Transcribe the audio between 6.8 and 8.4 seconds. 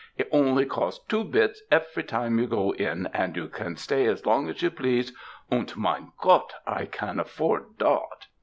can afford dot."